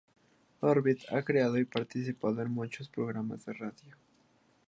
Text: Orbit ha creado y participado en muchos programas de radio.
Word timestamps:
Orbit 0.61 1.01
ha 1.11 1.21
creado 1.23 1.59
y 1.59 1.65
participado 1.65 2.41
en 2.41 2.49
muchos 2.49 2.89
programas 2.89 3.45
de 3.45 3.53
radio. 3.53 3.95